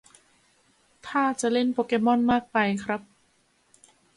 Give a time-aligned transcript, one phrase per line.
[1.07, 3.01] ท่าจะเล่นโปเกม่อนมากไปครับ